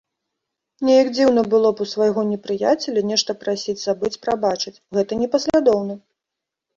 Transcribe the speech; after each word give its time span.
Неяк 0.87 1.09
дзіўна 1.17 1.41
было 1.51 1.69
б 1.81 1.83
у 1.83 1.89
свайго 1.91 2.23
непрыяцеля 2.29 3.03
нешта 3.09 3.35
прасіць 3.43 3.75
забыць-прабачыць, 3.83 4.73
гэта 4.99 5.19
непаслядоўна! 5.21 5.99